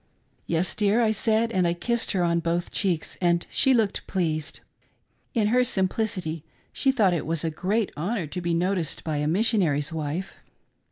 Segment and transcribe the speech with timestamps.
[0.47, 4.61] "Yes, dear," I said, and I kissed her on both cheeks and she looked pleased,—
[5.35, 6.43] in her simplicity
[6.73, 10.33] she thought it was a great honor to be noticed by a missionary's wife.